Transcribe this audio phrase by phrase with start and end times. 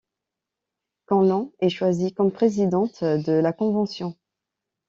[1.05, 4.15] Conlan est choisie comme présidente de la convention.